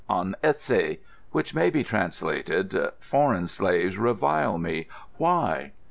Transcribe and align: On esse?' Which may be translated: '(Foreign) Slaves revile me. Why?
On 0.09 0.35
esse?' 0.43 0.97
Which 1.31 1.53
may 1.53 1.69
be 1.69 1.83
translated: 1.83 2.73
'(Foreign) 2.97 3.45
Slaves 3.45 3.99
revile 3.99 4.57
me. 4.57 4.87
Why? 5.17 5.73